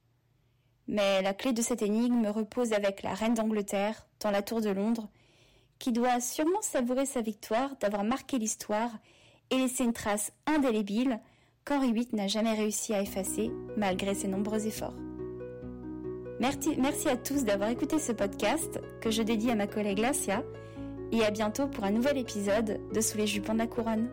Mais 0.88 1.22
la 1.22 1.34
clé 1.34 1.52
de 1.52 1.62
cette 1.62 1.82
énigme 1.82 2.26
repose 2.26 2.72
avec 2.72 3.02
la 3.02 3.14
reine 3.14 3.34
d'Angleterre 3.34 4.06
dans 4.20 4.32
la 4.32 4.42
tour 4.42 4.60
de 4.60 4.70
Londres, 4.70 5.08
qui 5.78 5.92
doit 5.92 6.20
sûrement 6.20 6.62
savourer 6.62 7.06
sa 7.06 7.20
victoire 7.20 7.76
d'avoir 7.80 8.02
marqué 8.02 8.38
l'histoire 8.38 8.90
et 9.50 9.56
laissé 9.56 9.84
une 9.84 9.92
trace 9.92 10.32
indélébile 10.46 11.20
qu'Henri 11.64 11.92
VIII 11.92 12.08
n'a 12.14 12.26
jamais 12.26 12.54
réussi 12.54 12.92
à 12.92 13.02
effacer 13.02 13.52
malgré 13.76 14.14
ses 14.14 14.28
nombreux 14.28 14.66
efforts. 14.66 14.96
Merci, 16.40 17.08
à 17.08 17.16
tous 17.16 17.44
d'avoir 17.44 17.70
écouté 17.70 17.98
ce 17.98 18.12
podcast 18.12 18.80
que 19.00 19.10
je 19.10 19.22
dédie 19.22 19.50
à 19.50 19.54
ma 19.54 19.66
collègue 19.66 20.00
Lacia 20.00 20.42
et 21.12 21.24
à 21.24 21.30
bientôt 21.30 21.66
pour 21.68 21.84
un 21.84 21.90
nouvel 21.92 22.18
épisode 22.18 22.80
de 22.92 23.00
Sous 23.00 23.16
les 23.16 23.26
jupons 23.26 23.54
de 23.54 23.58
la 23.58 23.66
couronne. 23.66 24.10